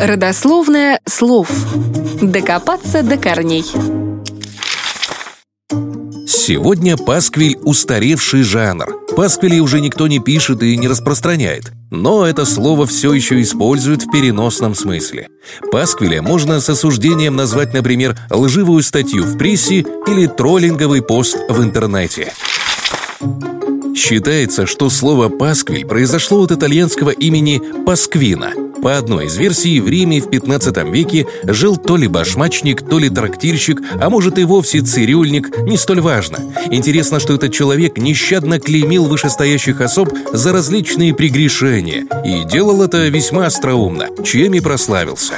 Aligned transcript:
Родословное 0.00 0.98
слов. 1.04 1.50
Докопаться 2.22 3.02
до 3.02 3.18
корней. 3.18 3.66
Сегодня 6.26 6.96
пасквиль– 6.96 7.58
устаревший 7.64 8.42
жанр. 8.42 8.98
Пасквили 9.14 9.60
уже 9.60 9.82
никто 9.82 10.08
не 10.08 10.18
пишет 10.18 10.62
и 10.62 10.74
не 10.78 10.88
распространяет. 10.88 11.72
Но 11.90 12.24
это 12.24 12.46
слово 12.46 12.86
все 12.86 13.12
еще 13.12 13.42
используют 13.42 14.04
в 14.04 14.10
переносном 14.10 14.74
смысле. 14.74 15.28
Пасквиля 15.70 16.22
можно 16.22 16.60
с 16.60 16.70
осуждением 16.70 17.36
назвать, 17.36 17.74
например, 17.74 18.16
лживую 18.30 18.82
статью 18.82 19.24
в 19.24 19.36
прессе 19.36 19.84
или 20.06 20.26
троллинговый 20.26 21.02
пост 21.02 21.36
в 21.50 21.62
интернете. 21.62 22.32
Считается, 23.94 24.64
что 24.64 24.88
слово 24.88 25.28
«пасквиль» 25.28 25.84
произошло 25.84 26.42
от 26.42 26.52
итальянского 26.52 27.10
имени 27.10 27.60
«пасквина», 27.84 28.69
по 28.82 28.96
одной 28.96 29.26
из 29.26 29.36
версий, 29.36 29.80
в 29.80 29.88
Риме 29.88 30.20
в 30.20 30.30
15 30.30 30.76
веке 30.90 31.26
жил 31.44 31.76
то 31.76 31.96
ли 31.96 32.08
башмачник, 32.08 32.82
то 32.82 32.98
ли 32.98 33.08
трактирщик, 33.08 33.80
а 34.00 34.08
может 34.08 34.38
и 34.38 34.44
вовсе 34.44 34.80
цирюльник, 34.80 35.58
не 35.62 35.76
столь 35.76 36.00
важно. 36.00 36.38
Интересно, 36.70 37.20
что 37.20 37.34
этот 37.34 37.52
человек 37.52 37.98
нещадно 37.98 38.58
клеймил 38.58 39.06
вышестоящих 39.06 39.80
особ 39.80 40.10
за 40.32 40.52
различные 40.52 41.14
прегрешения 41.14 42.06
и 42.24 42.44
делал 42.44 42.82
это 42.82 43.08
весьма 43.08 43.46
остроумно, 43.46 44.08
чем 44.24 44.54
и 44.54 44.60
прославился. 44.60 45.34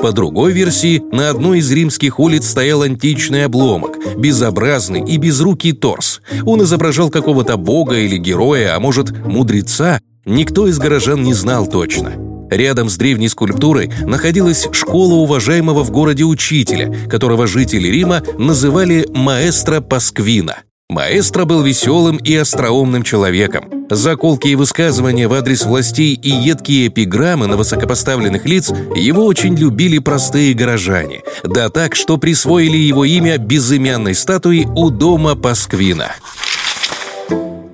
По 0.00 0.12
другой 0.12 0.52
версии, 0.52 1.02
на 1.10 1.30
одной 1.30 1.58
из 1.58 1.72
римских 1.72 2.20
улиц 2.20 2.48
стоял 2.48 2.82
античный 2.82 3.44
обломок, 3.46 3.96
безобразный 4.16 5.00
и 5.00 5.16
безрукий 5.16 5.72
торс. 5.72 6.20
Он 6.44 6.62
изображал 6.62 7.10
какого-то 7.10 7.56
бога 7.56 7.96
или 7.96 8.16
героя, 8.16 8.76
а 8.76 8.80
может, 8.80 9.10
мудреца, 9.24 10.00
Никто 10.26 10.66
из 10.66 10.78
горожан 10.78 11.22
не 11.22 11.34
знал 11.34 11.68
точно. 11.68 12.14
Рядом 12.50 12.88
с 12.88 12.96
древней 12.96 13.28
скульптурой 13.28 13.92
находилась 14.06 14.68
школа 14.72 15.14
уважаемого 15.14 15.84
в 15.84 15.92
городе 15.92 16.24
учителя, 16.24 16.92
которого 17.08 17.46
жители 17.46 17.86
Рима 17.86 18.22
называли 18.36 19.06
«маэстро 19.14 19.80
Пасквина». 19.80 20.56
Маэстро 20.88 21.44
был 21.44 21.62
веселым 21.62 22.16
и 22.16 22.34
остроумным 22.34 23.04
человеком. 23.04 23.86
Заколки 23.88 24.48
и 24.48 24.56
высказывания 24.56 25.28
в 25.28 25.32
адрес 25.32 25.64
властей 25.64 26.14
и 26.14 26.30
едкие 26.30 26.88
эпиграммы 26.88 27.46
на 27.46 27.56
высокопоставленных 27.56 28.46
лиц 28.46 28.72
его 28.96 29.24
очень 29.24 29.56
любили 29.56 29.98
простые 29.98 30.54
горожане. 30.54 31.22
Да 31.44 31.68
так, 31.68 31.94
что 31.94 32.18
присвоили 32.18 32.76
его 32.76 33.04
имя 33.04 33.38
безымянной 33.38 34.16
статуи 34.16 34.66
у 34.74 34.90
дома 34.90 35.36
Пасквина. 35.36 36.12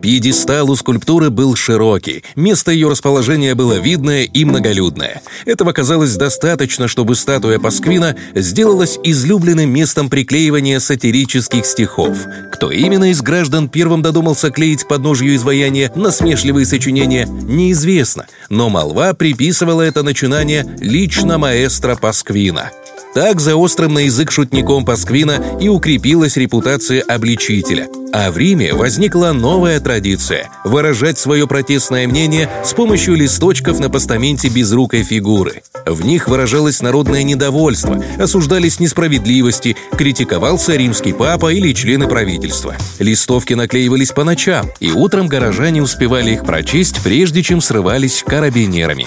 Пьедестал 0.00 0.70
у 0.70 0.76
скульптуры 0.76 1.30
был 1.30 1.56
широкий, 1.56 2.22
место 2.36 2.70
ее 2.70 2.88
расположения 2.88 3.54
было 3.54 3.74
видное 3.74 4.24
и 4.24 4.44
многолюдное. 4.44 5.22
Этого 5.44 5.72
казалось 5.72 6.14
достаточно, 6.14 6.86
чтобы 6.86 7.16
статуя 7.16 7.58
Пасквина 7.58 8.16
сделалась 8.34 8.98
излюбленным 9.02 9.70
местом 9.70 10.08
приклеивания 10.08 10.78
сатирических 10.78 11.66
стихов. 11.66 12.16
Кто 12.52 12.70
именно 12.70 13.10
из 13.10 13.22
граждан 13.22 13.68
первым 13.68 14.02
додумался 14.02 14.50
клеить 14.50 14.86
подножью 14.86 15.34
изваяния 15.34 15.90
насмешливые 15.94 16.64
сочинения, 16.64 17.26
неизвестно, 17.26 18.26
но 18.48 18.68
молва 18.68 19.14
приписывала 19.14 19.82
это 19.82 20.02
начинание 20.02 20.64
лично 20.78 21.38
маэстро 21.38 21.96
Пасквина. 21.96 22.70
Так 23.14 23.40
за 23.40 23.56
острым 23.56 23.94
на 23.94 24.00
язык 24.00 24.30
шутником 24.30 24.84
Пасквина 24.84 25.58
и 25.60 25.68
укрепилась 25.68 26.36
репутация 26.36 27.02
обличителя. 27.02 27.88
А 28.12 28.30
в 28.30 28.38
Риме 28.38 28.72
возникла 28.72 29.32
новая 29.32 29.80
традиция– 29.80 30.50
выражать 30.64 31.18
свое 31.18 31.46
протестное 31.46 32.06
мнение 32.06 32.48
с 32.64 32.72
помощью 32.72 33.14
листочков 33.14 33.78
на 33.80 33.90
постаменте 33.90 34.48
безрукой 34.48 35.02
фигуры. 35.02 35.62
В 35.84 36.04
них 36.04 36.28
выражалось 36.28 36.80
народное 36.80 37.22
недовольство, 37.22 38.02
осуждались 38.18 38.80
несправедливости, 38.80 39.76
критиковался 39.96 40.76
римский 40.76 41.12
папа 41.12 41.52
или 41.52 41.72
члены 41.72 42.08
правительства. 42.08 42.76
Листовки 42.98 43.54
наклеивались 43.54 44.12
по 44.12 44.24
ночам, 44.24 44.70
и 44.80 44.90
утром 44.90 45.28
горожане 45.28 45.82
успевали 45.82 46.32
их 46.32 46.44
прочесть, 46.44 47.02
прежде 47.02 47.42
чем 47.42 47.60
срывались 47.60 48.24
карабинерами. 48.26 49.06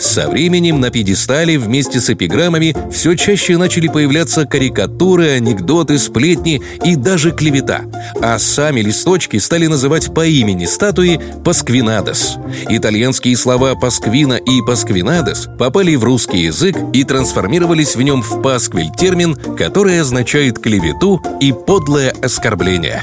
Со 0.00 0.28
временем 0.28 0.80
на 0.80 0.90
пьедестале 0.90 1.58
вместе 1.58 2.00
с 2.00 2.08
эпиграммами 2.08 2.74
все 2.90 3.14
чаще 3.14 3.58
начали 3.58 3.86
появляться 3.86 4.46
карикатуры, 4.46 5.32
анекдоты, 5.32 5.98
сплетни 5.98 6.62
и 6.82 6.96
даже 6.96 7.32
клевета. 7.32 7.82
А 8.22 8.38
сами 8.38 8.80
листочки 8.80 9.36
стали 9.36 9.66
называть 9.66 10.12
по 10.14 10.26
имени 10.26 10.64
статуи 10.64 11.20
«Пасквинадес». 11.44 12.36
Итальянские 12.70 13.36
слова 13.36 13.74
«пасквина» 13.74 14.34
и 14.34 14.62
«пасквинадес» 14.62 15.48
попали 15.58 15.94
в 15.96 16.04
русский 16.04 16.44
язык 16.44 16.76
и 16.94 17.04
трансформировались 17.04 17.94
в 17.94 18.00
нем 18.00 18.22
в 18.22 18.40
«пасквиль» 18.40 18.90
термин, 18.96 19.36
который 19.36 20.00
означает 20.00 20.58
клевету 20.58 21.20
и 21.40 21.52
подлое 21.52 22.14
оскорбление. 22.22 23.02